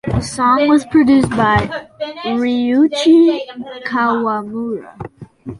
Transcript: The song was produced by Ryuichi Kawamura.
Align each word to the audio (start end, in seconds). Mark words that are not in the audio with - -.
The 0.11 0.19
song 0.19 0.67
was 0.67 0.83
produced 0.87 1.29
by 1.29 1.87
Ryuichi 2.25 3.37
Kawamura. 3.85 4.95